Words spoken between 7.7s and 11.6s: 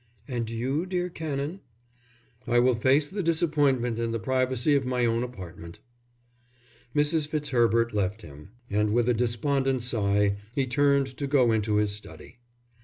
left him, and with a despondent sigh he turned to go